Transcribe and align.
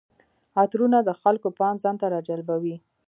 عطرونه 0.61 0.97
د 1.07 1.09
خلکو 1.21 1.47
پام 1.59 1.75
ځان 1.83 1.95
ته 2.01 2.07
راجلبوي. 2.15 2.75